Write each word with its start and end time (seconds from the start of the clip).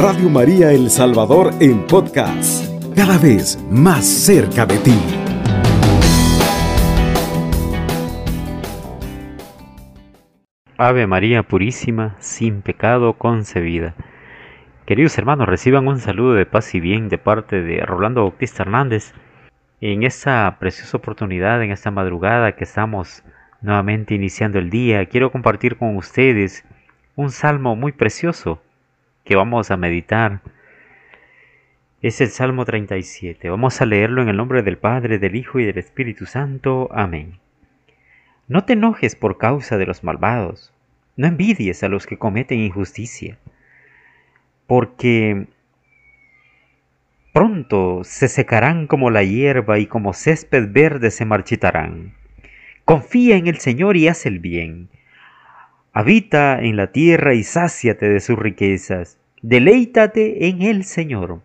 Radio 0.00 0.30
María 0.30 0.70
El 0.70 0.90
Salvador 0.90 1.50
en 1.58 1.84
podcast, 1.84 2.64
cada 2.94 3.18
vez 3.18 3.58
más 3.68 4.06
cerca 4.06 4.64
de 4.64 4.78
ti. 4.78 4.96
Ave 10.76 11.08
María 11.08 11.42
Purísima, 11.42 12.14
sin 12.20 12.62
pecado 12.62 13.14
concebida. 13.14 13.96
Queridos 14.86 15.18
hermanos, 15.18 15.48
reciban 15.48 15.88
un 15.88 15.98
saludo 15.98 16.34
de 16.34 16.46
paz 16.46 16.76
y 16.76 16.80
bien 16.80 17.08
de 17.08 17.18
parte 17.18 17.60
de 17.60 17.80
Rolando 17.84 18.20
Bautista 18.20 18.62
Hernández 18.62 19.14
en 19.80 20.04
esta 20.04 20.58
preciosa 20.60 20.98
oportunidad, 20.98 21.60
en 21.60 21.72
esta 21.72 21.90
madrugada 21.90 22.52
que 22.52 22.62
estamos 22.62 23.24
nuevamente 23.62 24.14
iniciando 24.14 24.60
el 24.60 24.70
día. 24.70 25.06
Quiero 25.06 25.32
compartir 25.32 25.76
con 25.76 25.96
ustedes 25.96 26.64
un 27.16 27.30
salmo 27.32 27.74
muy 27.74 27.90
precioso 27.90 28.62
que 29.28 29.36
vamos 29.36 29.70
a 29.70 29.76
meditar. 29.76 30.40
Es 32.00 32.22
el 32.22 32.28
Salmo 32.28 32.64
37. 32.64 33.50
Vamos 33.50 33.78
a 33.82 33.84
leerlo 33.84 34.22
en 34.22 34.30
el 34.30 34.38
nombre 34.38 34.62
del 34.62 34.78
Padre, 34.78 35.18
del 35.18 35.36
Hijo 35.36 35.60
y 35.60 35.66
del 35.66 35.76
Espíritu 35.76 36.24
Santo. 36.24 36.88
Amén. 36.92 37.38
No 38.46 38.64
te 38.64 38.72
enojes 38.72 39.16
por 39.16 39.36
causa 39.36 39.76
de 39.76 39.84
los 39.84 40.02
malvados, 40.02 40.72
no 41.18 41.26
envidies 41.26 41.82
a 41.82 41.88
los 41.88 42.06
que 42.06 42.16
cometen 42.16 42.60
injusticia, 42.60 43.36
porque 44.66 45.48
pronto 47.34 48.04
se 48.04 48.28
secarán 48.28 48.86
como 48.86 49.10
la 49.10 49.24
hierba 49.24 49.78
y 49.78 49.84
como 49.84 50.14
césped 50.14 50.72
verde 50.72 51.10
se 51.10 51.26
marchitarán. 51.26 52.14
Confía 52.86 53.36
en 53.36 53.46
el 53.46 53.58
Señor 53.58 53.98
y 53.98 54.08
haz 54.08 54.24
el 54.24 54.38
bien. 54.38 54.88
Habita 55.92 56.60
en 56.62 56.76
la 56.76 56.92
tierra 56.92 57.34
y 57.34 57.42
sáciate 57.42 58.08
de 58.08 58.20
sus 58.20 58.38
riquezas. 58.38 59.18
Deleítate 59.42 60.48
en 60.48 60.62
el 60.62 60.82
Señor 60.82 61.40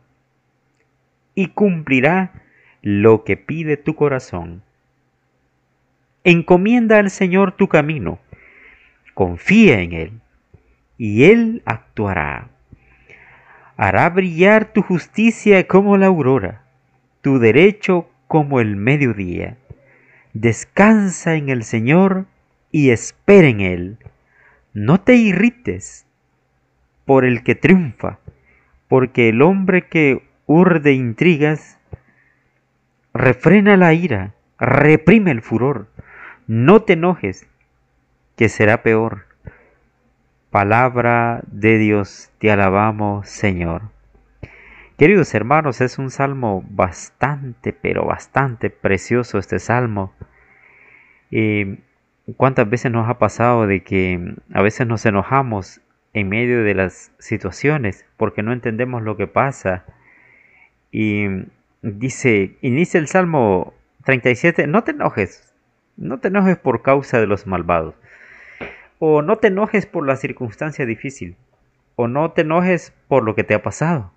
y 1.36 1.48
cumplirá 1.48 2.42
lo 2.82 3.24
que 3.24 3.38
pide 3.38 3.78
tu 3.78 3.96
corazón. 3.96 4.64
Encomienda 6.24 6.98
al 6.98 7.12
Señor 7.12 7.52
tu 7.52 7.68
camino, 7.68 8.18
confía 9.14 9.82
en 9.82 9.94
Él, 9.94 10.12
y 10.98 11.26
Él 11.26 11.62
actuará. 11.66 12.50
Hará 13.78 14.10
brillar 14.10 14.74
tu 14.74 14.82
justicia 14.82 15.68
como 15.68 15.96
la 15.98 16.08
aurora, 16.08 16.64
tu 17.22 17.38
derecho 17.38 18.10
como 18.28 18.60
el 18.60 18.76
mediodía. 18.76 19.58
Descansa 20.34 21.36
en 21.36 21.50
el 21.50 21.64
Señor 21.64 22.26
y 22.72 22.90
espera 22.90 23.48
en 23.48 23.62
Él. 23.62 23.98
No 24.74 25.00
te 25.02 25.16
irrites 25.16 26.08
por 27.06 27.26
el 27.26 27.44
que 27.44 27.56
triunfa, 27.56 28.20
porque 28.88 29.30
el 29.30 29.42
hombre 29.42 29.88
que 29.88 30.24
urde 30.46 30.94
intrigas 30.94 31.80
refrena 33.14 33.78
la 33.78 33.94
ira, 33.94 34.34
reprime 34.60 35.32
el 35.32 35.42
furor. 35.42 35.88
No 36.48 36.82
te 36.82 36.94
enojes, 36.94 37.48
que 38.36 38.50
será 38.50 38.84
peor. 38.84 39.26
Palabra 40.50 41.42
de 41.48 41.78
Dios, 41.78 42.32
te 42.40 42.52
alabamos, 42.52 43.30
Señor. 43.30 43.94
Queridos 44.98 45.34
hermanos, 45.34 45.82
es 45.82 45.98
un 45.98 46.12
salmo 46.12 46.64
bastante, 46.70 47.74
pero 47.74 48.06
bastante 48.06 48.70
precioso 48.70 49.40
este 49.40 49.60
salmo. 49.60 50.14
Eh, 51.32 51.80
¿Cuántas 52.38 52.70
veces 52.70 52.92
nos 52.92 53.10
ha 53.10 53.18
pasado 53.18 53.66
de 53.68 53.84
que 53.84 54.36
a 54.54 54.62
veces 54.62 54.86
nos 54.88 55.06
enojamos 55.06 55.82
en 56.14 56.30
medio 56.30 56.64
de 56.64 56.76
las 56.76 57.12
situaciones 57.20 58.06
porque 58.18 58.44
no 58.44 58.54
entendemos 58.54 59.02
lo 59.02 59.18
que 59.18 59.28
pasa? 59.28 59.86
Y 60.92 61.26
dice, 61.82 62.56
inicia 62.62 63.00
el 63.00 63.08
Salmo 63.08 63.74
37, 64.06 64.68
no 64.68 64.84
te 64.84 64.92
enojes, 64.92 65.54
no 65.98 66.20
te 66.20 66.28
enojes 66.28 66.58
por 66.58 66.82
causa 66.82 67.20
de 67.20 67.28
los 67.28 67.48
malvados, 67.48 67.96
o 69.00 69.22
no 69.22 69.38
te 69.38 69.48
enojes 69.48 69.86
por 69.86 70.06
la 70.06 70.16
circunstancia 70.16 70.86
difícil, 70.86 71.36
o 71.96 72.08
no 72.08 72.32
te 72.32 72.42
enojes 72.42 72.94
por 73.08 73.24
lo 73.24 73.36
que 73.36 73.44
te 73.44 73.54
ha 73.54 73.64
pasado. 73.64 74.12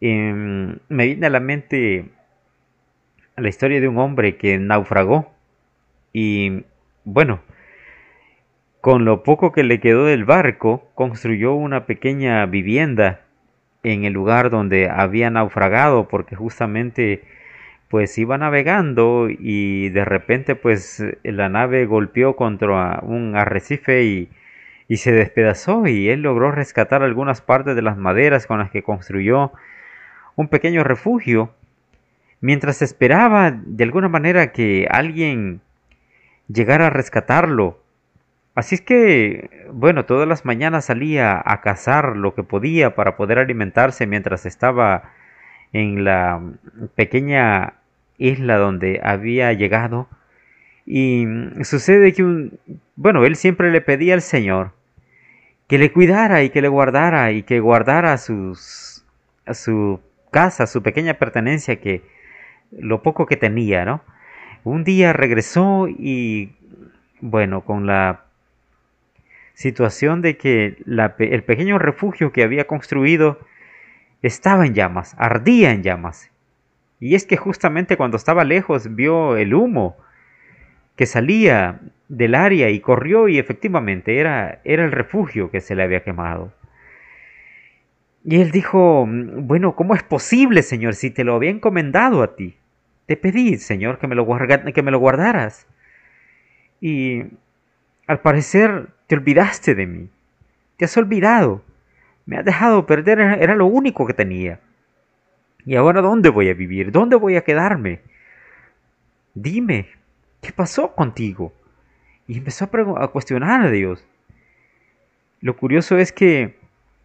Em, 0.00 0.78
me 0.88 1.06
viene 1.06 1.26
a 1.26 1.30
la 1.30 1.40
mente 1.40 2.10
la 3.36 3.48
historia 3.48 3.80
de 3.80 3.88
un 3.88 3.98
hombre 3.98 4.36
que 4.36 4.58
naufragó 4.58 5.32
y 6.12 6.64
bueno, 7.04 7.40
con 8.82 9.04
lo 9.04 9.22
poco 9.22 9.52
que 9.52 9.62
le 9.62 9.78
quedó 9.78 10.06
del 10.06 10.24
barco, 10.24 10.90
construyó 10.96 11.54
una 11.54 11.86
pequeña 11.86 12.44
vivienda 12.46 13.20
en 13.84 14.04
el 14.04 14.12
lugar 14.12 14.50
donde 14.50 14.90
había 14.90 15.30
naufragado, 15.30 16.08
porque 16.08 16.34
justamente 16.34 17.22
pues 17.88 18.18
iba 18.18 18.38
navegando 18.38 19.28
y 19.30 19.90
de 19.90 20.04
repente 20.04 20.56
pues 20.56 21.00
la 21.22 21.48
nave 21.48 21.86
golpeó 21.86 22.34
contra 22.34 22.98
un 23.02 23.36
arrecife 23.36 24.02
y, 24.02 24.30
y 24.88 24.96
se 24.96 25.12
despedazó 25.12 25.86
y 25.86 26.08
él 26.08 26.22
logró 26.22 26.50
rescatar 26.50 27.04
algunas 27.04 27.40
partes 27.40 27.76
de 27.76 27.82
las 27.82 27.96
maderas 27.96 28.48
con 28.48 28.58
las 28.58 28.72
que 28.72 28.82
construyó 28.82 29.52
un 30.34 30.48
pequeño 30.48 30.82
refugio 30.82 31.54
mientras 32.40 32.82
esperaba 32.82 33.52
de 33.52 33.84
alguna 33.84 34.08
manera 34.08 34.50
que 34.50 34.88
alguien 34.90 35.60
llegar 36.48 36.82
a 36.82 36.90
rescatarlo. 36.90 37.81
Así 38.54 38.74
es 38.74 38.80
que, 38.82 39.66
bueno, 39.72 40.04
todas 40.04 40.28
las 40.28 40.44
mañanas 40.44 40.86
salía 40.86 41.42
a 41.44 41.60
cazar 41.62 42.16
lo 42.16 42.34
que 42.34 42.42
podía 42.42 42.94
para 42.94 43.16
poder 43.16 43.38
alimentarse 43.38 44.06
mientras 44.06 44.44
estaba 44.44 45.12
en 45.72 46.04
la 46.04 46.40
pequeña 46.94 47.74
isla 48.18 48.56
donde 48.58 49.00
había 49.02 49.52
llegado. 49.54 50.08
Y 50.84 51.26
sucede 51.62 52.12
que 52.12 52.24
un, 52.24 52.58
bueno, 52.96 53.24
él 53.24 53.36
siempre 53.36 53.70
le 53.70 53.80
pedía 53.80 54.14
al 54.14 54.22
Señor 54.22 54.72
que 55.68 55.78
le 55.78 55.92
cuidara 55.92 56.42
y 56.42 56.50
que 56.50 56.60
le 56.60 56.68
guardara 56.68 57.32
y 57.32 57.44
que 57.44 57.60
guardara 57.60 58.18
sus, 58.18 59.06
su 59.54 60.00
casa, 60.30 60.66
su 60.66 60.82
pequeña 60.82 61.14
pertenencia 61.14 61.80
que 61.80 62.02
lo 62.70 63.02
poco 63.02 63.24
que 63.24 63.38
tenía, 63.38 63.86
¿no? 63.86 64.02
Un 64.64 64.84
día 64.84 65.14
regresó 65.14 65.88
y, 65.88 66.54
bueno, 67.20 67.62
con 67.62 67.86
la 67.86 68.24
situación 69.62 70.20
de 70.20 70.36
que 70.36 70.76
el 70.86 71.44
pequeño 71.44 71.78
refugio 71.78 72.32
que 72.32 72.42
había 72.42 72.66
construido 72.66 73.38
estaba 74.20 74.66
en 74.66 74.74
llamas, 74.74 75.14
ardía 75.18 75.70
en 75.70 75.82
llamas. 75.82 76.30
Y 77.00 77.14
es 77.14 77.24
que 77.24 77.36
justamente 77.36 77.96
cuando 77.96 78.16
estaba 78.16 78.44
lejos 78.44 78.94
vio 78.94 79.36
el 79.36 79.54
humo 79.54 79.96
que 80.96 81.06
salía 81.06 81.80
del 82.08 82.34
área 82.34 82.70
y 82.70 82.80
corrió 82.80 83.28
y 83.28 83.38
efectivamente 83.38 84.18
era, 84.18 84.60
era 84.64 84.84
el 84.84 84.92
refugio 84.92 85.50
que 85.50 85.60
se 85.60 85.74
le 85.74 85.82
había 85.82 86.04
quemado. 86.04 86.52
Y 88.24 88.40
él 88.40 88.50
dijo, 88.50 89.06
bueno, 89.08 89.74
¿cómo 89.74 89.94
es 89.94 90.02
posible, 90.02 90.62
Señor, 90.62 90.94
si 90.94 91.10
te 91.10 91.24
lo 91.24 91.34
había 91.34 91.50
encomendado 91.50 92.22
a 92.22 92.36
ti? 92.36 92.56
Te 93.06 93.16
pedí, 93.16 93.56
Señor, 93.56 93.98
que 93.98 94.06
me 94.06 94.14
lo, 94.14 94.26
que 94.72 94.82
me 94.82 94.90
lo 94.90 94.98
guardaras. 94.98 95.66
Y 96.80 97.24
al 98.06 98.20
parecer 98.20 98.88
te 99.12 99.16
olvidaste 99.16 99.74
de 99.74 99.86
mí. 99.86 100.08
Te 100.78 100.86
has 100.86 100.96
olvidado. 100.96 101.62
Me 102.24 102.38
has 102.38 102.46
dejado 102.46 102.86
perder, 102.86 103.20
era 103.20 103.54
lo 103.54 103.66
único 103.66 104.06
que 104.06 104.14
tenía. 104.14 104.58
¿Y 105.66 105.74
ahora 105.76 106.00
dónde 106.00 106.30
voy 106.30 106.48
a 106.48 106.54
vivir? 106.54 106.90
¿Dónde 106.90 107.16
voy 107.16 107.36
a 107.36 107.44
quedarme? 107.44 108.00
Dime, 109.34 109.88
¿qué 110.40 110.50
pasó 110.50 110.94
contigo? 110.94 111.52
Y 112.26 112.38
empezó 112.38 112.70
a, 112.96 113.08
cuestionar 113.08 113.66
a 113.66 113.70
Dios. 113.70 114.02
Lo 115.42 115.58
curioso 115.58 115.98
es 115.98 116.10
que 116.10 116.56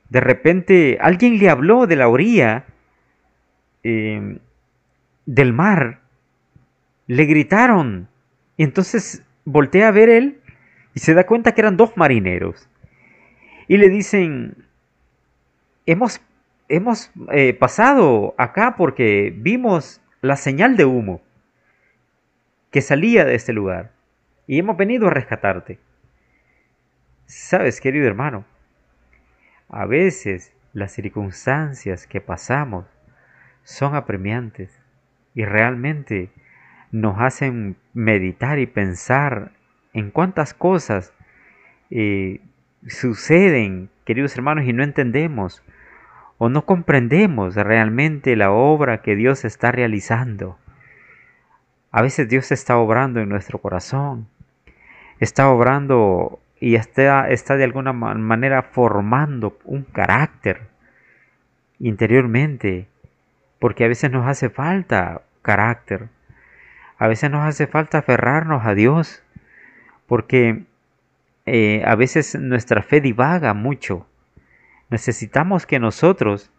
de 0.08 0.22
repente 0.22 1.00
alguien 1.02 1.38
le 1.38 1.50
habló 1.50 1.88
de 1.88 1.98
la 1.98 2.08
orilla 2.08 2.68
eh, 3.84 4.38
del 5.26 5.52
mar, 5.52 6.00
le 7.08 7.26
gritaron. 7.26 8.08
Y 8.56 8.64
entonces 8.64 9.26
voltea 9.44 9.90
a 9.90 9.92
ver 9.92 10.08
él 10.08 10.40
y 10.98 11.00
se 11.00 11.14
da 11.14 11.28
cuenta 11.28 11.52
que 11.52 11.62
eran 11.62 11.78
dos 11.78 11.96
marineros. 11.96 12.68
Y 13.68 13.78
le 13.78 13.88
dicen, 13.88 14.66
hemos, 15.86 16.20
hemos 16.70 17.12
eh, 17.32 17.54
pasado 17.54 18.34
acá 18.40 18.74
porque 18.76 19.32
vimos 19.38 20.02
la 20.22 20.38
señal 20.38 20.76
de 20.76 20.86
humo 20.86 21.22
que 22.72 22.82
salía 22.82 23.26
de 23.26 23.36
este 23.36 23.54
lugar. 23.54 23.92
Y 24.48 24.58
hemos 24.58 24.76
venido 24.76 25.06
a 25.06 25.12
rescatarte. 25.12 25.78
Sabes, 27.28 27.80
querido 27.80 28.08
hermano, 28.08 28.44
a 29.70 29.86
veces 29.86 30.52
las 30.74 30.94
circunstancias 30.94 32.08
que 32.08 32.22
pasamos 32.22 32.88
son 33.62 33.94
apremiantes 33.94 34.82
y 35.36 35.46
realmente 35.46 36.32
nos 36.90 37.20
hacen 37.20 37.78
meditar 37.94 38.58
y 38.58 38.66
pensar 38.66 39.52
en 39.98 40.12
cuántas 40.12 40.54
cosas 40.54 41.12
eh, 41.90 42.40
suceden, 42.86 43.90
queridos 44.06 44.36
hermanos, 44.36 44.66
y 44.66 44.74
no 44.74 44.84
entendemos. 44.84 45.64
o 46.40 46.50
no 46.50 46.66
comprendemos 46.66 47.56
realmente 47.56 48.36
la 48.36 48.52
obra 48.52 49.02
que 49.02 49.16
Dios 49.16 49.44
está 49.44 49.72
realizando. 49.72 50.60
A 51.92 52.04
veces 52.04 52.30
Dios 52.30 52.52
está 52.52 52.78
obrando 52.78 53.20
en 53.22 53.30
nuestro 53.30 53.58
corazón, 53.58 54.28
está 55.20 55.50
obrando 55.50 56.40
y 56.60 56.76
está, 56.76 57.28
está 57.30 57.56
de 57.56 57.64
alguna 57.64 57.92
manera 57.92 58.62
formando 58.62 59.58
un 59.64 59.82
carácter 59.82 60.68
interiormente, 61.80 62.88
porque 63.58 63.86
a 63.86 63.88
veces 63.88 64.12
nos 64.12 64.28
hace 64.28 64.52
falta 64.52 65.24
carácter, 65.42 66.10
a 67.00 67.08
veces 67.08 67.32
nos 67.32 67.48
hace 67.48 67.66
falta 67.66 67.98
aferrarnos 67.98 68.64
a 68.64 68.76
Dios, 68.76 69.24
porque 70.08 70.64
eh, 71.46 71.84
a 71.86 71.96
veces 71.96 72.36
nuestra 72.36 72.82
fe 72.82 73.02
divaga 73.02 73.54
mucho. 73.54 74.08
Necesitamos 74.90 75.66
que 75.66 75.80
nosotros 75.80 76.52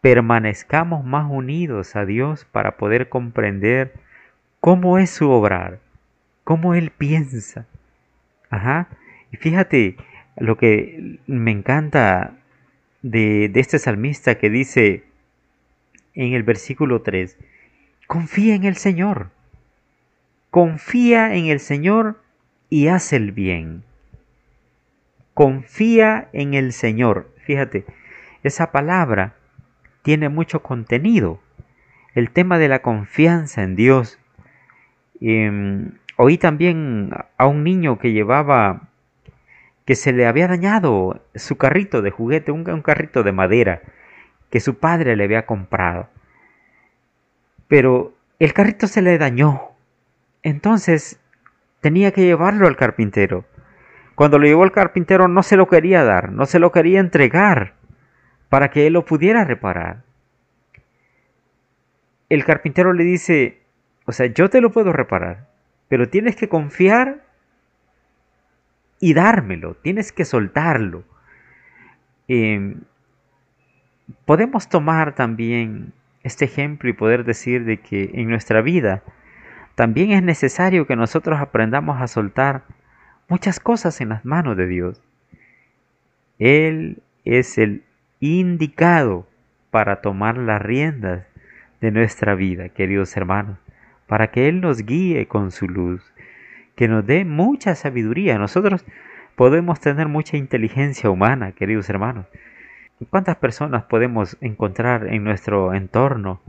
permanezcamos 0.00 1.04
más 1.04 1.30
unidos 1.30 1.96
a 1.96 2.04
Dios 2.04 2.44
para 2.44 2.76
poder 2.76 3.08
comprender 3.08 3.94
cómo 4.60 4.98
es 4.98 5.10
su 5.10 5.30
obrar, 5.30 5.80
cómo 6.44 6.74
Él 6.74 6.90
piensa. 6.90 7.66
Ajá. 8.50 8.88
Y 9.32 9.36
fíjate 9.36 9.96
lo 10.36 10.56
que 10.56 11.18
me 11.26 11.50
encanta 11.50 12.36
de, 13.02 13.48
de 13.48 13.60
este 13.60 13.78
salmista 13.78 14.38
que 14.38 14.50
dice 14.50 15.04
en 16.14 16.32
el 16.32 16.42
versículo 16.42 17.02
3, 17.02 17.36
confía 18.06 18.54
en 18.54 18.64
el 18.64 18.76
Señor, 18.76 19.30
confía 20.56 21.34
en 21.34 21.48
el 21.48 21.60
Señor 21.60 22.18
y 22.70 22.88
haz 22.88 23.12
el 23.12 23.30
bien. 23.30 23.84
Confía 25.34 26.30
en 26.32 26.54
el 26.54 26.72
Señor. 26.72 27.30
Fíjate, 27.44 27.84
esa 28.42 28.72
palabra 28.72 29.34
tiene 30.00 30.30
mucho 30.30 30.62
contenido. 30.62 31.40
El 32.14 32.30
tema 32.30 32.56
de 32.56 32.68
la 32.68 32.80
confianza 32.80 33.64
en 33.64 33.76
Dios. 33.76 34.18
Em, 35.20 35.98
oí 36.16 36.38
también 36.38 37.10
a 37.36 37.46
un 37.46 37.62
niño 37.62 37.98
que 37.98 38.12
llevaba, 38.12 38.88
que 39.84 39.94
se 39.94 40.14
le 40.14 40.26
había 40.26 40.48
dañado 40.48 41.22
su 41.34 41.58
carrito 41.58 42.00
de 42.00 42.10
juguete, 42.10 42.50
un 42.50 42.80
carrito 42.80 43.22
de 43.22 43.32
madera 43.32 43.82
que 44.48 44.60
su 44.60 44.78
padre 44.78 45.16
le 45.16 45.24
había 45.24 45.44
comprado. 45.44 46.08
Pero 47.68 48.14
el 48.38 48.54
carrito 48.54 48.86
se 48.86 49.02
le 49.02 49.18
dañó. 49.18 49.75
Entonces 50.46 51.18
tenía 51.80 52.12
que 52.12 52.22
llevarlo 52.22 52.68
al 52.68 52.76
carpintero. 52.76 53.44
Cuando 54.14 54.38
lo 54.38 54.46
llevó 54.46 54.62
al 54.62 54.70
carpintero 54.70 55.26
no 55.26 55.42
se 55.42 55.56
lo 55.56 55.66
quería 55.66 56.04
dar, 56.04 56.30
no 56.30 56.46
se 56.46 56.60
lo 56.60 56.70
quería 56.70 57.00
entregar 57.00 57.74
para 58.48 58.70
que 58.70 58.86
él 58.86 58.92
lo 58.92 59.04
pudiera 59.04 59.42
reparar. 59.42 60.04
El 62.28 62.44
carpintero 62.44 62.92
le 62.92 63.02
dice, 63.02 63.60
o 64.04 64.12
sea, 64.12 64.26
yo 64.26 64.48
te 64.48 64.60
lo 64.60 64.70
puedo 64.70 64.92
reparar, 64.92 65.48
pero 65.88 66.08
tienes 66.10 66.36
que 66.36 66.48
confiar 66.48 67.24
y 69.00 69.14
dármelo, 69.14 69.74
tienes 69.74 70.12
que 70.12 70.24
soltarlo. 70.24 71.02
Em, 72.28 72.82
podemos 74.24 74.68
tomar 74.68 75.16
también 75.16 75.92
este 76.22 76.44
ejemplo 76.44 76.88
y 76.88 76.92
poder 76.92 77.24
decir 77.24 77.64
de 77.64 77.78
que 77.80 78.12
en 78.14 78.28
nuestra 78.28 78.62
vida 78.62 79.02
también 79.76 80.10
es 80.10 80.22
necesario 80.22 80.86
que 80.86 80.96
nosotros 80.96 81.38
aprendamos 81.38 82.00
a 82.00 82.08
soltar 82.08 82.62
muchas 83.28 83.60
cosas 83.60 84.00
en 84.00 84.08
las 84.08 84.24
manos 84.24 84.56
de 84.56 84.66
Dios. 84.66 85.02
Él 86.38 87.02
es 87.26 87.58
el 87.58 87.84
indicado 88.18 89.28
para 89.70 90.00
tomar 90.00 90.38
las 90.38 90.62
riendas 90.62 91.26
de 91.82 91.90
nuestra 91.90 92.34
vida, 92.34 92.70
queridos 92.70 93.14
hermanos, 93.18 93.58
para 94.06 94.28
que 94.30 94.48
Él 94.48 94.62
nos 94.62 94.82
guíe 94.82 95.28
con 95.28 95.50
su 95.50 95.68
luz, 95.68 96.02
que 96.74 96.88
nos 96.88 97.06
dé 97.06 97.26
mucha 97.26 97.74
sabiduría. 97.74 98.38
Nosotros 98.38 98.86
podemos 99.34 99.78
tener 99.80 100.08
mucha 100.08 100.38
inteligencia 100.38 101.10
humana, 101.10 101.52
queridos 101.52 101.90
hermanos. 101.90 102.24
¿Cuántas 103.10 103.36
personas 103.36 103.84
podemos 103.84 104.38
encontrar 104.40 105.06
en 105.08 105.22
nuestro 105.22 105.74
entorno 105.74 106.40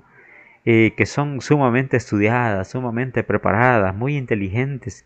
eh, 0.69 0.95
que 0.97 1.05
son 1.05 1.39
sumamente 1.39 1.95
estudiadas, 1.95 2.71
sumamente 2.71 3.23
preparadas, 3.23 3.95
muy 3.95 4.17
inteligentes. 4.17 5.05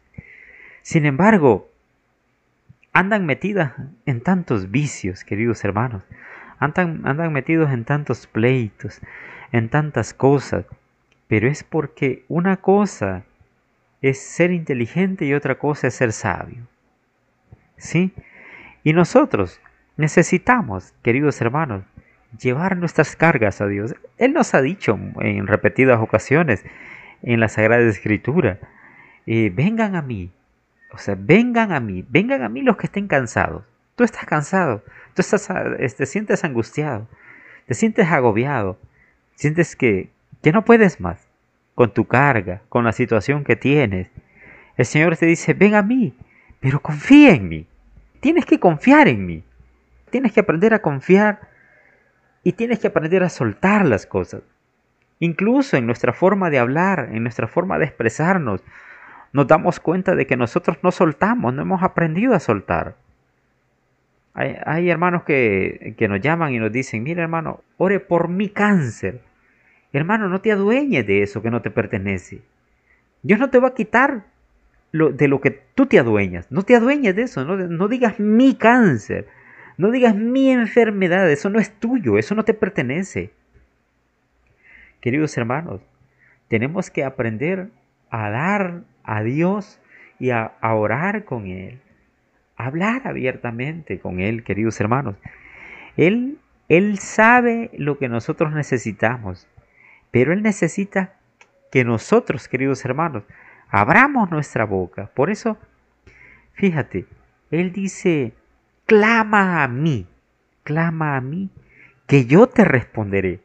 Sin 0.82 1.06
embargo, 1.06 1.70
andan 2.94 3.28
metidas 3.28 3.74
en 4.08 4.22
tantos 4.22 4.72
vicios, 4.72 5.24
queridos 5.24 5.64
hermanos. 5.64 6.02
Andan, 6.58 7.06
andan 7.06 7.32
metidos 7.32 7.70
en 7.70 7.86
tantos 7.86 8.26
pleitos, 8.26 9.02
en 9.52 9.70
tantas 9.70 10.16
cosas. 10.16 10.66
Pero 11.28 11.48
es 11.48 11.64
porque 11.64 12.26
una 12.28 12.58
cosa 12.58 13.24
es 14.02 14.20
ser 14.20 14.50
inteligente 14.50 15.26
y 15.26 15.36
otra 15.36 15.60
cosa 15.60 15.90
es 15.90 15.94
ser 15.94 16.12
sabio. 16.12 16.66
¿Sí? 17.78 18.16
Y 18.84 18.94
nosotros 18.94 19.62
necesitamos, 19.96 20.96
queridos 21.04 21.40
hermanos, 21.40 21.84
llevar 22.40 22.78
nuestras 22.78 23.16
cargas 23.16 23.62
a 23.62 23.68
Dios. 23.68 23.96
Él 24.18 24.34
nos 24.34 24.54
ha 24.54 24.62
dicho 24.62 24.98
en 25.20 25.48
repetidas 25.48 26.00
ocasiones 26.00 26.64
en 27.24 27.40
la 27.40 27.50
Sagrada 27.50 27.84
Escritura, 27.84 28.60
eh, 29.26 29.52
vengan 29.54 29.96
a 29.96 30.02
mí, 30.02 30.32
o 30.92 30.98
sea, 30.98 31.16
vengan 31.18 31.72
a 31.72 31.80
mí, 31.80 32.04
vengan 32.10 32.42
a 32.42 32.50
mí 32.50 32.62
los 32.62 32.78
que 32.78 32.88
estén 32.88 33.08
cansados. 33.08 33.64
Tú 33.96 34.04
estás 34.04 34.26
cansado, 34.26 34.84
tú 35.14 35.22
estás, 35.22 35.48
te 35.48 36.06
sientes 36.06 36.44
angustiado, 36.44 37.08
te 37.68 37.74
sientes 37.74 38.08
agobiado, 38.08 38.80
sientes 39.36 39.76
que, 39.76 40.10
que 40.42 40.52
no 40.52 40.66
puedes 40.66 41.00
más 41.00 41.28
con 41.76 41.94
tu 41.94 42.06
carga, 42.06 42.62
con 42.70 42.84
la 42.84 42.92
situación 42.92 43.44
que 43.44 43.56
tienes. 43.56 44.10
El 44.78 44.86
Señor 44.86 45.18
te 45.18 45.26
dice, 45.26 45.54
ven 45.54 45.76
a 45.76 45.84
mí, 45.84 46.16
pero 46.60 46.82
confía 46.82 47.34
en 47.34 47.50
mí. 47.50 47.68
Tienes 48.20 48.46
que 48.46 48.60
confiar 48.60 49.08
en 49.08 49.26
mí. 49.26 49.44
Tienes 50.10 50.32
que 50.32 50.42
aprender 50.42 50.74
a 50.74 50.82
confiar 50.82 51.51
y 52.44 52.54
tienes 52.54 52.80
que 52.80 52.88
aprender 52.88 53.24
a 53.24 53.30
soltar 53.30 53.86
las 53.86 54.06
cosas. 54.06 54.42
Incluso 55.20 55.78
en 55.78 55.86
nuestra 55.86 56.14
forma 56.14 56.50
de 56.50 56.60
hablar, 56.60 57.10
en 57.12 57.24
nuestra 57.24 57.48
forma 57.48 57.78
de 57.78 57.86
expresarnos, 57.86 58.64
nos 59.34 59.48
damos 59.48 59.80
cuenta 59.80 60.16
de 60.16 60.26
que 60.26 60.36
nosotros 60.36 60.78
no 60.82 60.92
soltamos, 60.92 61.54
no 61.54 61.62
hemos 61.62 61.84
aprendido 61.84 62.34
a 62.34 62.40
soltar. 62.40 62.96
Hay, 64.34 64.90
hermanos 64.90 65.24
que, 65.24 65.94
que, 65.98 66.08
nos 66.08 66.22
llaman 66.22 66.54
y 66.54 66.60
nos 66.60 66.72
dicen, 66.72 67.04
mira 67.04 67.22
hermano, 67.22 67.62
ore 67.78 68.00
por 68.00 68.30
mi 68.30 68.50
cáncer. 68.50 69.22
Hermano, 69.92 70.30
no 70.30 70.40
te 70.40 70.54
adueñes 70.54 71.06
de 71.06 71.22
eso 71.22 71.42
que 71.42 71.52
no 71.52 71.62
te 71.62 71.70
pertenece. 71.70 72.42
Dios 73.24 73.40
no 73.40 73.50
te 73.50 73.60
va 73.60 73.70
a 73.70 73.74
quitar 73.74 74.24
lo, 74.92 75.12
de 75.12 75.28
lo 75.28 75.42
que 75.42 75.52
tú 75.52 75.86
te 75.86 76.00
adueñas. 76.00 76.48
No 76.50 76.64
te 76.64 76.76
adueñes 76.76 77.16
de 77.16 77.24
eso, 77.24 77.44
no, 77.46 77.58
no 77.58 77.88
digas 77.90 78.20
mi 78.20 78.56
cáncer. 78.56 79.28
No 79.82 79.90
digas 79.90 80.16
mi 80.16 80.52
enfermedad, 80.52 81.28
eso 81.32 81.50
no 81.50 81.58
es 81.58 81.72
tuyo, 81.80 82.20
eso 82.20 82.36
no 82.36 82.46
te 82.46 82.54
pertenece. 82.54 83.32
Queridos 85.00 85.36
hermanos, 85.40 85.82
tenemos 86.50 86.92
que 86.92 87.04
aprender 87.04 87.72
a 88.12 88.30
dar 88.30 88.84
a 89.04 89.24
Dios 89.24 89.82
y 90.20 90.30
a, 90.30 90.54
orar 90.62 91.26
con 91.26 91.48
Él. 91.48 91.80
hablar 92.58 93.08
abiertamente 93.08 94.00
con 94.00 94.20
Él, 94.20 94.44
queridos 94.44 94.80
hermanos. 94.80 95.16
Él, 95.98 96.38
Él 96.70 97.00
sabe 97.00 97.72
lo 97.74 97.98
que 97.98 98.08
nosotros 98.08 98.54
necesitamos, 98.54 99.48
pero 100.12 100.32
Él 100.32 100.44
necesita 100.44 101.16
que 101.72 101.84
nosotros, 101.84 102.48
queridos 102.48 102.86
hermanos, 102.86 103.24
abramos 103.72 104.30
nuestra 104.30 104.64
boca. 104.64 105.10
Por 105.16 105.32
eso, 105.32 105.58
fíjate, 106.54 107.08
Él 107.50 107.72
dice, 107.72 108.36
clama 108.92 109.64
a 109.64 109.70
mí, 109.70 110.06
clama 110.64 111.16
a 111.16 111.22
mí, 111.22 111.50
que 112.08 112.26
yo 112.26 112.48
te 112.48 112.66
responderé. 112.66 113.40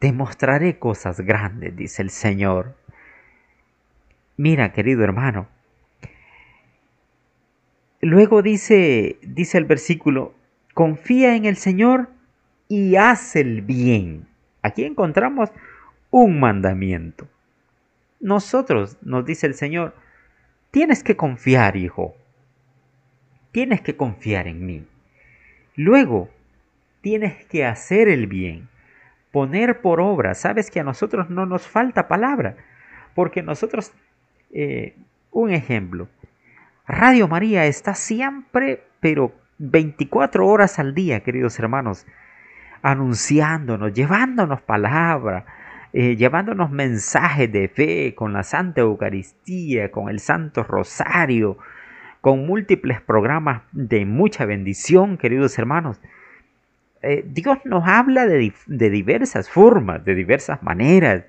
Te 0.00 0.10
mostraré 0.10 0.80
cosas 0.80 1.20
grandes, 1.20 1.76
dice 1.76 2.02
el 2.02 2.10
Señor. 2.10 2.74
Mira, 4.36 4.72
querido 4.72 5.04
hermano. 5.04 5.46
Luego 8.00 8.42
dice, 8.42 9.20
dice 9.22 9.58
el 9.58 9.64
versículo, 9.64 10.34
confía 10.74 11.36
en 11.36 11.44
el 11.44 11.56
Señor 11.56 12.10
y 12.66 12.96
haz 12.96 13.36
el 13.36 13.62
bien. 13.62 14.26
Aquí 14.60 14.82
encontramos 14.82 15.50
un 16.10 16.40
mandamiento. 16.40 17.28
Nosotros, 18.18 18.98
nos 19.02 19.24
dice 19.24 19.46
el 19.46 19.54
Señor, 19.54 19.94
tienes 20.72 21.04
que 21.04 21.16
confiar, 21.16 21.76
hijo. 21.76 22.16
Tienes 23.52 23.82
que 23.82 23.96
confiar 23.96 24.48
en 24.48 24.66
mí. 24.66 24.86
Luego, 25.76 26.30
tienes 27.02 27.44
que 27.46 27.64
hacer 27.64 28.08
el 28.08 28.26
bien, 28.26 28.68
poner 29.30 29.80
por 29.80 30.00
obra. 30.00 30.34
Sabes 30.34 30.70
que 30.70 30.80
a 30.80 30.84
nosotros 30.84 31.30
no 31.30 31.46
nos 31.46 31.66
falta 31.66 32.08
palabra, 32.08 32.56
porque 33.14 33.42
nosotros, 33.42 33.92
eh, 34.52 34.96
un 35.30 35.50
ejemplo, 35.50 36.08
Radio 36.86 37.28
María 37.28 37.66
está 37.66 37.94
siempre, 37.94 38.82
pero 39.00 39.32
24 39.58 40.46
horas 40.46 40.78
al 40.78 40.94
día, 40.94 41.20
queridos 41.20 41.58
hermanos, 41.58 42.06
anunciándonos, 42.82 43.92
llevándonos 43.92 44.60
palabra, 44.62 45.44
eh, 45.92 46.16
llevándonos 46.16 46.70
mensajes 46.70 47.52
de 47.52 47.68
fe 47.68 48.14
con 48.14 48.32
la 48.32 48.42
Santa 48.42 48.80
Eucaristía, 48.80 49.90
con 49.90 50.08
el 50.08 50.20
Santo 50.20 50.64
Rosario, 50.64 51.58
con 52.22 52.46
múltiples 52.46 53.00
programas 53.00 53.62
de 53.72 54.06
mucha 54.06 54.46
bendición, 54.46 55.18
queridos 55.18 55.58
hermanos. 55.58 56.00
Eh, 57.02 57.24
Dios 57.26 57.58
nos 57.64 57.86
habla 57.86 58.26
de, 58.26 58.54
de 58.68 58.90
diversas 58.90 59.50
formas, 59.50 60.04
de 60.04 60.14
diversas 60.14 60.62
maneras. 60.62 61.24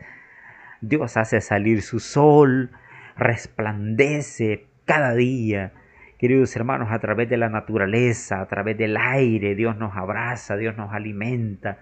Dios 0.82 1.18
hace 1.18 1.42
salir 1.42 1.82
su 1.82 2.00
sol, 2.00 2.70
resplandece 3.18 4.68
cada 4.86 5.16
día. 5.16 5.74
Queridos 6.20 6.56
hermanos, 6.56 6.90
a 6.92 7.00
través 7.00 7.28
de 7.28 7.38
la 7.38 7.50
naturaleza, 7.50 8.40
a 8.40 8.48
través 8.48 8.78
del 8.78 8.96
aire, 8.96 9.56
Dios 9.56 9.76
nos 9.76 9.98
abraza, 9.98 10.58
Dios 10.58 10.78
nos 10.78 10.94
alimenta, 10.94 11.80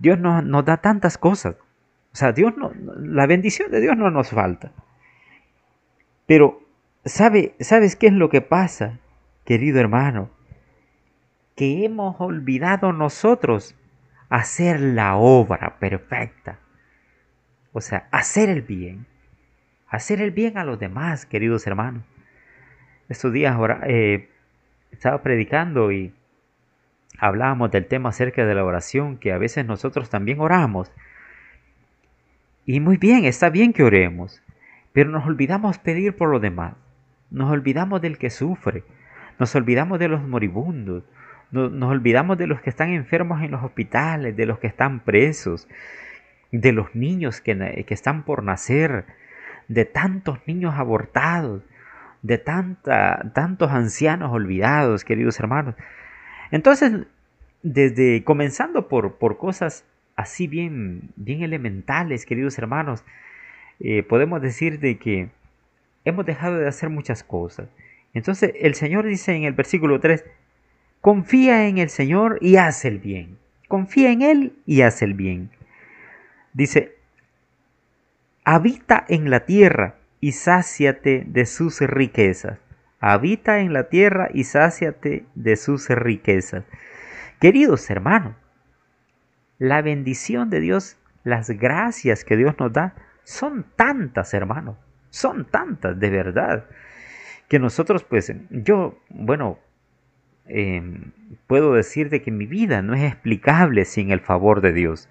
Dios 0.00 0.18
nos, 0.18 0.44
nos 0.44 0.64
da 0.64 0.78
tantas 0.78 1.16
cosas. 1.16 1.54
O 2.12 2.16
sea, 2.16 2.32
Dios 2.32 2.56
no, 2.56 2.72
la 2.74 3.28
bendición 3.28 3.70
de 3.70 3.80
Dios 3.80 3.96
no 3.96 4.10
nos 4.10 4.30
falta. 4.30 4.72
Pero, 6.26 6.67
¿sabe, 7.04 7.54
¿sabes 7.60 7.96
qué 7.96 8.08
es 8.08 8.12
lo 8.12 8.28
que 8.30 8.40
pasa, 8.40 8.98
querido 9.44 9.80
hermano? 9.80 10.30
Que 11.56 11.84
hemos 11.84 12.20
olvidado 12.20 12.92
nosotros 12.92 13.74
hacer 14.28 14.80
la 14.80 15.16
obra 15.16 15.78
perfecta. 15.78 16.58
O 17.72 17.80
sea, 17.80 18.08
hacer 18.10 18.48
el 18.48 18.62
bien. 18.62 19.06
Hacer 19.88 20.20
el 20.20 20.30
bien 20.30 20.58
a 20.58 20.64
los 20.64 20.78
demás, 20.78 21.26
queridos 21.26 21.66
hermanos. 21.66 22.04
Estos 23.08 23.32
días 23.32 23.54
ahora, 23.54 23.80
eh, 23.86 24.28
estaba 24.90 25.22
predicando 25.22 25.90
y 25.92 26.14
hablábamos 27.18 27.70
del 27.70 27.86
tema 27.86 28.10
acerca 28.10 28.44
de 28.44 28.54
la 28.54 28.64
oración, 28.64 29.16
que 29.16 29.32
a 29.32 29.38
veces 29.38 29.64
nosotros 29.66 30.10
también 30.10 30.40
oramos 30.40 30.92
y 32.68 32.80
muy 32.80 32.98
bien, 32.98 33.24
está 33.24 33.48
bien 33.48 33.72
que 33.72 33.82
oremos, 33.82 34.42
pero 34.92 35.08
nos 35.08 35.24
olvidamos 35.24 35.78
pedir 35.78 36.14
por 36.14 36.28
los 36.28 36.42
demás. 36.42 36.74
Nos 37.30 37.50
olvidamos 37.50 38.00
del 38.00 38.18
que 38.18 38.30
sufre. 38.30 38.84
Nos 39.38 39.54
olvidamos 39.54 39.98
de 39.98 40.08
los 40.08 40.22
moribundos. 40.22 41.04
Nos, 41.50 41.90
olvidamos 41.90 42.36
de 42.36 42.46
los 42.46 42.60
que 42.60 42.70
están 42.70 42.90
enfermos 42.90 43.42
en 43.42 43.50
los 43.50 43.64
hospitales, 43.64 44.36
de 44.36 44.46
los 44.46 44.58
que 44.58 44.66
están 44.66 45.00
presos, 45.00 45.66
de 46.52 46.72
los 46.72 46.94
niños 46.94 47.40
que, 47.40 47.84
que 47.86 47.94
están 47.94 48.24
por 48.24 48.42
nacer, 48.42 49.06
de 49.68 49.84
tantos 49.84 50.38
niños 50.46 50.74
abortados, 50.74 51.62
de 52.22 52.36
tanta, 52.36 53.32
tantos 53.34 53.70
ancianos 53.70 54.32
olvidados, 54.32 55.04
queridos 55.04 55.40
hermanos. 55.40 55.74
Entonces, 56.50 57.06
desde 57.62 58.24
comenzando 58.24 58.88
por, 58.88 59.16
por 59.16 59.38
cosas 59.38 59.84
así 60.16 60.46
bien, 60.48 61.12
bien 61.16 61.42
elementales, 61.42 62.26
queridos 62.26 62.58
hermanos, 62.58 63.04
eh, 63.80 64.02
podemos 64.02 64.42
decir 64.42 64.80
de 64.80 64.98
que 64.98 65.30
hemos 66.08 66.26
dejado 66.26 66.58
de 66.58 66.68
hacer 66.68 66.90
muchas 66.90 67.22
cosas. 67.22 67.68
Entonces 68.14 68.52
el 68.60 68.74
Señor 68.74 69.06
dice 69.06 69.34
en 69.34 69.44
el 69.44 69.52
versículo 69.52 70.00
3, 70.00 70.24
confía 71.00 71.68
en 71.68 71.78
el 71.78 71.90
Señor 71.90 72.38
y 72.40 72.56
haz 72.56 72.84
el 72.84 72.98
bien. 72.98 73.38
Confía 73.68 74.10
en 74.10 74.22
Él 74.22 74.52
y 74.66 74.82
haz 74.82 75.02
el 75.02 75.14
bien. 75.14 75.50
Dice, 76.52 76.96
habita 78.44 79.04
en 79.08 79.30
la 79.30 79.44
tierra 79.44 79.96
y 80.20 80.32
sáciate 80.32 81.24
de 81.26 81.46
sus 81.46 81.80
riquezas. 81.80 82.58
Habita 83.00 83.60
en 83.60 83.72
la 83.72 83.88
tierra 83.88 84.28
y 84.32 84.44
sáciate 84.44 85.26
de 85.34 85.56
sus 85.56 85.88
riquezas. 85.88 86.64
Queridos 87.40 87.88
hermanos, 87.90 88.34
la 89.58 89.82
bendición 89.82 90.50
de 90.50 90.60
Dios, 90.60 90.96
las 91.22 91.50
gracias 91.50 92.24
que 92.24 92.36
Dios 92.36 92.54
nos 92.58 92.72
da, 92.72 92.94
son 93.22 93.66
tantas, 93.76 94.32
hermano, 94.34 94.78
son 95.10 95.44
tantas, 95.44 95.98
de 95.98 96.10
verdad, 96.10 96.66
que 97.48 97.58
nosotros, 97.58 98.04
pues, 98.04 98.32
yo, 98.50 98.98
bueno, 99.08 99.58
em, 100.46 101.12
puedo 101.46 101.74
decirte 101.74 102.22
que 102.22 102.30
mi 102.30 102.46
vida 102.46 102.82
no 102.82 102.94
es 102.94 103.02
explicable 103.02 103.84
sin 103.84 104.10
el 104.10 104.20
favor 104.20 104.60
de 104.60 104.72
Dios. 104.72 105.08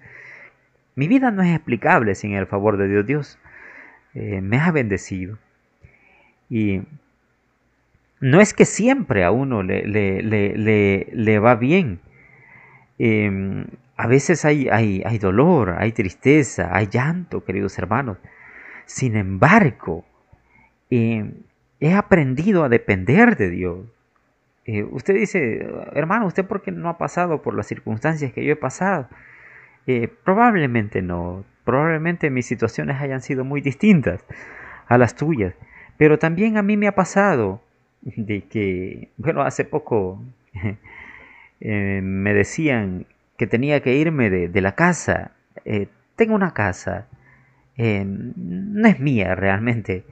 Mi 0.94 1.08
vida 1.08 1.30
no 1.30 1.42
es 1.42 1.54
explicable 1.54 2.14
sin 2.14 2.32
el 2.34 2.46
favor 2.46 2.76
de 2.76 2.88
Dios. 2.88 3.06
Dios 3.06 3.38
eh, 4.14 4.40
me 4.40 4.58
ha 4.58 4.70
bendecido. 4.72 5.38
Y 6.50 6.82
no 8.20 8.40
es 8.40 8.52
que 8.54 8.64
siempre 8.64 9.24
a 9.24 9.30
uno 9.30 9.62
le, 9.62 9.86
le, 9.86 10.22
le, 10.22 11.08
le 11.12 11.38
va 11.38 11.54
bien. 11.54 12.00
Eh, 12.98 13.64
a 13.96 14.06
veces 14.06 14.44
hay, 14.44 14.68
hay, 14.68 15.02
hay 15.04 15.18
dolor, 15.18 15.74
hay 15.78 15.90
tristeza, 15.90 16.70
hay 16.72 16.86
llanto, 16.86 17.44
queridos 17.44 17.76
hermanos. 17.78 18.18
Sin 18.88 19.16
embargo, 19.16 20.06
eh, 20.90 21.30
he 21.78 21.92
aprendido 21.92 22.64
a 22.64 22.70
depender 22.70 23.36
de 23.36 23.50
Dios. 23.50 23.86
Eh, 24.64 24.82
usted 24.82 25.12
dice, 25.12 25.68
hermano, 25.92 26.26
¿usted 26.26 26.46
por 26.46 26.62
qué 26.62 26.72
no 26.72 26.88
ha 26.88 26.96
pasado 26.96 27.42
por 27.42 27.54
las 27.54 27.66
circunstancias 27.66 28.32
que 28.32 28.42
yo 28.42 28.54
he 28.54 28.56
pasado? 28.56 29.06
Eh, 29.86 30.08
probablemente 30.24 31.02
no. 31.02 31.44
Probablemente 31.64 32.30
mis 32.30 32.46
situaciones 32.46 32.98
hayan 32.98 33.20
sido 33.20 33.44
muy 33.44 33.60
distintas 33.60 34.24
a 34.86 34.96
las 34.96 35.16
tuyas. 35.16 35.52
Pero 35.98 36.18
también 36.18 36.56
a 36.56 36.62
mí 36.62 36.78
me 36.78 36.88
ha 36.88 36.94
pasado 36.94 37.60
de 38.00 38.40
que, 38.44 39.10
bueno, 39.18 39.42
hace 39.42 39.66
poco 39.66 40.22
me 41.60 42.32
decían, 42.32 43.04
que 43.36 43.46
tenía 43.46 43.82
que 43.82 43.96
irme 43.96 44.30
de, 44.30 44.60
la 44.62 44.74
casa. 44.74 45.32
Tengo 46.16 46.34
una 46.34 46.54
casa. 46.54 47.06
Eh, 47.78 48.04
no 48.04 48.88
es 48.88 49.00
mía 49.00 49.34
realmente. 49.34 50.04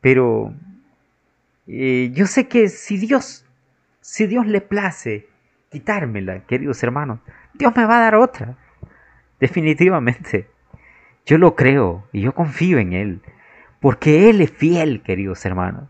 Pero 0.00 0.54
eh, 1.66 2.10
yo 2.14 2.26
sé 2.26 2.46
que 2.46 2.68
si 2.68 2.96
Dios, 2.98 3.44
si 4.00 4.26
Dios 4.26 4.46
le 4.46 4.60
place 4.60 5.26
quitármela, 5.70 6.40
queridos 6.46 6.82
hermanos, 6.82 7.20
Dios 7.54 7.72
me 7.76 7.86
va 7.86 7.98
a 7.98 8.00
dar 8.02 8.14
otra. 8.14 8.56
Definitivamente. 9.38 10.48
Yo 11.26 11.38
lo 11.38 11.54
creo 11.54 12.04
y 12.12 12.22
yo 12.22 12.34
confío 12.34 12.78
en 12.78 12.92
Él. 12.92 13.20
Porque 13.80 14.28
Él 14.28 14.40
es 14.40 14.50
fiel, 14.50 15.02
queridos 15.02 15.44
hermanos. 15.46 15.88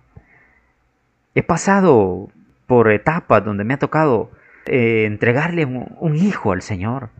He 1.34 1.42
pasado 1.42 2.28
por 2.66 2.90
etapas 2.90 3.44
donde 3.44 3.64
me 3.64 3.74
ha 3.74 3.78
tocado 3.78 4.30
eh, 4.66 5.04
entregarle 5.06 5.64
un, 5.64 6.14
hijo 6.16 6.52
al 6.52 6.62
Señor. 6.62 7.10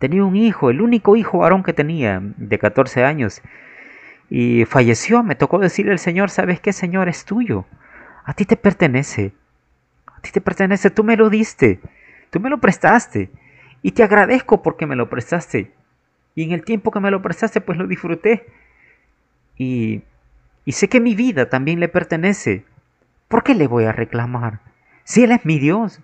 Tenía 0.00 0.24
un 0.24 0.34
hijo, 0.34 0.70
el 0.70 0.80
único 0.80 1.14
hijo 1.14 1.38
varón 1.38 1.62
que 1.62 1.72
tenía, 1.72 2.20
de 2.36 2.58
14 2.58 3.04
años, 3.04 3.40
y 4.28 4.64
falleció. 4.64 5.22
Me 5.22 5.36
tocó 5.36 5.60
decirle 5.60 5.92
al 5.92 6.00
Señor, 6.00 6.30
¿sabes 6.30 6.58
qué, 6.58 6.72
Señor? 6.72 7.08
Es 7.08 7.24
tuyo. 7.24 7.66
A 8.24 8.34
ti 8.34 8.44
te 8.44 8.56
pertenece. 8.56 9.32
A 10.06 10.20
ti 10.20 10.32
te 10.32 10.40
pertenece. 10.40 10.90
Tú 10.90 11.04
me 11.04 11.16
lo 11.16 11.30
diste. 11.30 11.80
Tú 12.30 12.40
me 12.40 12.50
lo 12.50 12.58
prestaste. 12.58 13.30
Y 13.82 13.92
te 13.92 14.02
agradezco 14.02 14.62
porque 14.62 14.86
me 14.86 14.96
lo 14.96 15.08
prestaste. 15.08 15.70
Y 16.34 16.42
en 16.44 16.52
el 16.52 16.64
tiempo 16.64 16.90
que 16.90 17.00
me 17.00 17.12
lo 17.12 17.22
prestaste, 17.22 17.60
pues 17.60 17.78
lo 17.78 17.86
disfruté. 17.86 18.46
Y, 19.56 20.02
y 20.64 20.72
sé 20.72 20.88
que 20.88 21.00
mi 21.00 21.14
vida 21.14 21.48
también 21.50 21.78
le 21.78 21.88
pertenece. 21.88 22.64
¿Por 23.28 23.44
qué 23.44 23.54
le 23.54 23.66
voy 23.68 23.84
a 23.84 23.92
reclamar? 23.92 24.60
Si 25.04 25.22
Él 25.22 25.32
es 25.32 25.44
mi 25.44 25.58
Dios, 25.60 26.00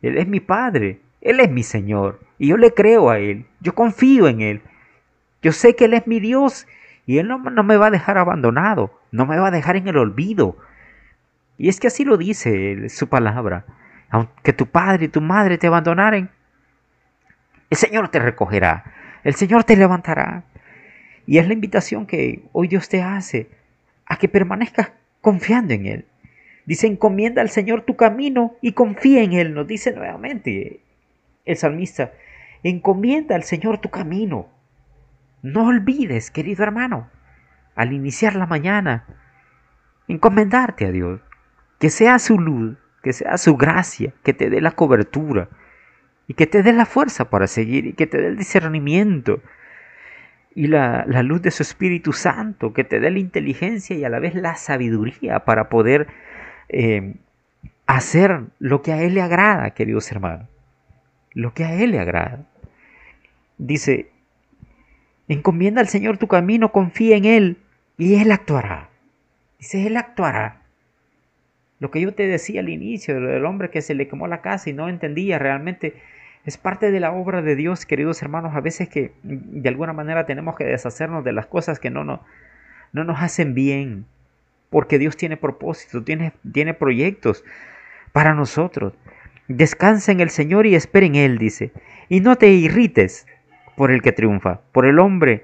él 0.00 0.16
es 0.18 0.28
mi 0.28 0.40
Padre, 0.40 1.00
Él 1.20 1.40
es 1.40 1.50
mi 1.50 1.62
Señor, 1.62 2.20
y 2.38 2.48
yo 2.48 2.56
le 2.56 2.72
creo 2.72 3.10
a 3.10 3.18
Él, 3.18 3.46
yo 3.60 3.74
confío 3.74 4.28
en 4.28 4.40
Él. 4.40 4.62
Yo 5.42 5.52
sé 5.52 5.74
que 5.76 5.86
Él 5.86 5.94
es 5.94 6.06
mi 6.06 6.20
Dios 6.20 6.66
y 7.06 7.18
Él 7.18 7.28
no, 7.28 7.38
me 7.38 7.76
va 7.76 7.86
a 7.86 7.90
dejar 7.90 8.18
abandonado, 8.18 8.98
no 9.10 9.26
me 9.26 9.38
va 9.38 9.48
a 9.48 9.52
dejar 9.52 9.76
en 9.76 9.88
el 9.88 9.96
olvido. 9.96 10.56
Y 11.56 11.68
es 11.68 11.80
que 11.80 11.88
así 11.88 12.04
lo 12.04 12.16
dice 12.16 12.88
su 12.88 13.08
palabra. 13.08 13.64
Aunque 14.10 14.52
tu 14.52 14.66
padre 14.66 15.06
y 15.06 15.08
tu 15.08 15.20
madre 15.20 15.58
te 15.58 15.66
abandonaren, 15.66 16.30
el 17.70 17.76
Señor 17.76 18.08
te 18.08 18.20
recogerá, 18.20 18.84
el 19.24 19.34
Señor 19.34 19.64
te 19.64 19.76
levantará. 19.76 20.44
Y 21.26 21.38
es 21.38 21.46
la 21.46 21.52
invitación 21.52 22.06
que 22.06 22.44
hoy 22.52 22.68
Dios 22.68 22.88
te 22.88 23.02
hace 23.02 23.50
a 24.06 24.16
que 24.16 24.28
permanezcas 24.28 24.92
confiando 25.20 25.74
en 25.74 25.86
Él. 25.86 26.04
Dice, 26.64 26.86
encomienda 26.86 27.42
al 27.42 27.50
Señor 27.50 27.82
tu 27.82 27.96
camino 27.96 28.54
y 28.62 28.72
confía 28.72 29.22
en 29.22 29.32
Él. 29.32 29.54
Nos 29.54 29.66
dice 29.66 29.92
nuevamente 29.92 30.80
el 31.48 31.56
salmista, 31.56 32.12
encomienda 32.62 33.34
al 33.34 33.42
Señor 33.42 33.78
tu 33.78 33.88
camino. 33.88 34.48
No 35.42 35.66
olvides, 35.66 36.30
querido 36.30 36.62
hermano, 36.62 37.08
al 37.74 37.92
iniciar 37.92 38.36
la 38.36 38.46
mañana, 38.46 39.06
encomendarte 40.08 40.86
a 40.86 40.92
Dios. 40.92 41.20
Que 41.80 41.90
sea 41.90 42.18
su 42.18 42.38
luz, 42.38 42.76
que 43.02 43.12
sea 43.12 43.38
su 43.38 43.56
gracia, 43.56 44.12
que 44.24 44.34
te 44.34 44.50
dé 44.50 44.60
la 44.60 44.72
cobertura 44.72 45.48
y 46.26 46.34
que 46.34 46.46
te 46.46 46.62
dé 46.62 46.72
la 46.72 46.86
fuerza 46.86 47.30
para 47.30 47.46
seguir 47.46 47.86
y 47.86 47.92
que 47.92 48.06
te 48.06 48.20
dé 48.20 48.26
el 48.26 48.36
discernimiento 48.36 49.40
y 50.54 50.66
la, 50.66 51.04
luz 51.22 51.40
de 51.40 51.52
su 51.52 51.62
Espíritu 51.62 52.12
Santo, 52.12 52.72
que 52.72 52.82
te 52.82 52.98
dé 52.98 53.10
la 53.10 53.20
inteligencia 53.20 53.96
y 53.96 54.04
a 54.04 54.08
la 54.08 54.18
vez 54.18 54.34
la 54.34 54.56
sabiduría 54.56 55.44
para 55.44 55.68
poder 55.68 56.08
eh, 56.68 57.14
hacer 57.86 58.40
lo 58.58 58.82
que 58.82 58.92
a 58.92 59.02
Él 59.02 59.14
le 59.14 59.22
agrada, 59.22 59.70
queridos 59.70 60.10
hermanos. 60.10 60.48
Lo 61.32 61.54
que 61.54 61.64
a 61.64 61.74
Él 61.74 61.92
le 61.92 62.00
agrada. 62.00 62.46
dice, 63.58 64.10
encomienda 65.28 65.80
al 65.80 65.88
Señor 65.88 66.18
tu 66.18 66.28
camino, 66.28 66.72
confía 66.72 67.16
en 67.16 67.24
Él 67.24 67.58
y 67.96 68.14
Él 68.14 68.32
actuará. 68.32 68.88
Dice, 69.58 69.86
Él 69.86 69.96
actuará. 69.96 70.62
Lo 71.80 71.90
que 71.90 72.00
yo 72.00 72.12
te 72.12 72.26
decía 72.26 72.60
al 72.60 72.68
inicio, 72.68 73.20
del 73.20 73.44
hombre 73.44 73.70
que 73.70 73.82
se 73.82 73.94
le 73.94 74.08
quemó 74.08 74.26
la 74.26 74.40
casa 74.40 74.70
y 74.70 74.72
no 74.72 74.88
entendía 74.88 75.38
realmente, 75.38 75.94
es 76.44 76.56
parte 76.56 76.90
de 76.90 77.00
la 77.00 77.12
obra 77.12 77.42
de 77.42 77.54
Dios, 77.54 77.86
queridos 77.86 78.22
hermanos. 78.22 78.54
A 78.54 78.60
veces 78.60 78.88
que 78.88 79.12
de 79.22 79.68
alguna 79.68 79.92
manera 79.92 80.26
tenemos 80.26 80.56
que 80.56 80.64
deshacernos 80.64 81.24
de 81.24 81.32
las 81.32 81.46
cosas 81.46 81.78
que 81.78 81.90
no, 81.90 82.04
no, 82.04 82.24
no 82.92 83.04
nos 83.04 83.20
hacen 83.20 83.54
bien, 83.54 84.06
porque 84.70 84.98
Dios 84.98 85.16
tiene 85.16 85.36
propósito, 85.36 86.02
tiene, 86.02 86.32
tiene 86.52 86.74
proyectos 86.74 87.44
para 88.12 88.34
nosotros. 88.34 88.94
Descansa 89.48 90.12
en 90.12 90.20
el 90.20 90.30
Señor 90.30 90.66
y 90.66 90.74
espera 90.74 91.06
en 91.06 91.14
Él, 91.14 91.38
dice. 91.38 91.72
Y 92.08 92.20
no 92.20 92.36
te 92.36 92.48
irrites 92.48 93.26
por 93.76 93.90
el 93.90 94.02
que 94.02 94.12
triunfa, 94.12 94.60
por 94.72 94.86
el 94.86 94.98
hombre 94.98 95.42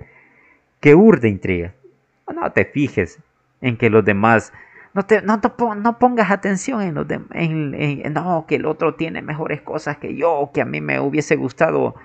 que 0.80 0.94
urde 0.94 1.28
intriga. 1.28 1.72
No 2.32 2.52
te 2.52 2.64
fijes 2.64 3.18
en 3.60 3.76
que 3.76 3.90
los 3.90 4.04
demás 4.04 4.52
no, 4.94 5.04
te, 5.04 5.48
pongas 5.98 6.30
atención 6.30 6.80
en, 6.80 6.94
los 6.94 7.06
en, 7.32 8.12
no, 8.12 8.44
que 8.46 8.54
el 8.54 8.64
otro 8.64 8.94
tiene 8.94 9.22
mejores 9.22 9.60
cosas 9.60 9.96
que 9.96 10.14
yo, 10.14 10.52
que 10.54 10.60
a 10.60 10.64
mí 10.64 10.80
me 10.80 11.00
hubiese 11.00 11.34
gustado 11.34 11.96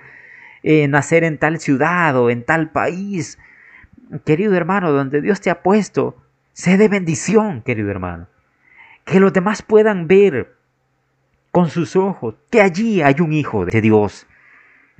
eh, 0.63 0.87
nacer 0.87 1.23
en 1.23 1.37
tal 1.37 1.59
ciudad 1.59 2.17
o 2.17 2.31
en 2.31 2.43
tal 2.43 2.71
país. 2.71 3.37
Querido 4.25 4.55
hermano, 4.55 4.91
donde 4.91 5.21
Dios 5.21 5.39
te 5.39 5.51
ha 5.51 5.61
puesto, 5.61 6.17
sé 6.53 6.77
de 6.77 6.87
bendición, 6.87 7.61
querido 7.61 7.91
hermano. 7.91 8.27
Que 9.05 9.19
los 9.19 9.33
demás 9.33 9.61
puedan 9.61 10.07
ver 10.07 10.55
con 11.51 11.69
sus 11.69 11.95
ojos 11.95 12.35
que 12.49 12.61
allí 12.61 13.01
hay 13.01 13.15
un 13.19 13.33
hijo 13.33 13.65
de 13.65 13.81
Dios 13.81 14.27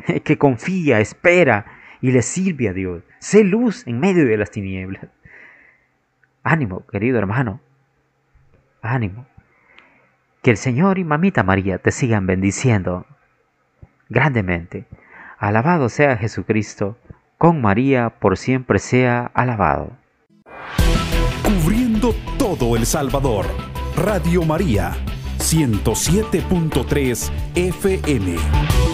que 0.24 0.38
confía, 0.38 1.00
espera 1.00 1.66
y 2.02 2.12
le 2.12 2.22
sirve 2.22 2.70
a 2.70 2.74
Dios. 2.74 3.04
Sé 3.20 3.44
luz 3.44 3.86
en 3.88 4.00
medio 4.00 4.26
de 4.26 4.38
las 4.38 4.52
tinieblas. 4.52 5.08
Ánimo, 6.44 6.86
querido 6.88 7.18
hermano. 7.18 7.60
Ánimo. 8.82 9.28
Que 10.42 10.52
el 10.52 10.58
Señor 10.58 10.98
y 11.00 11.04
Mamita 11.04 11.44
María 11.44 11.80
te 11.80 11.92
sigan 11.92 12.26
bendiciendo 12.26 13.06
grandemente. 14.08 14.86
Alabado 15.38 15.90
sea 15.90 16.18
Jesucristo. 16.18 16.98
Con 17.38 17.62
María 17.62 18.10
por 18.10 18.38
siempre 18.38 18.80
sea 18.80 19.32
alabado. 19.34 19.92
Cubriendo 21.44 22.14
todo 22.38 22.76
El 22.76 22.86
Salvador. 22.86 23.46
Radio 23.96 24.44
María 24.44 24.94
107.3 25.54 27.32
FM. 27.56 28.89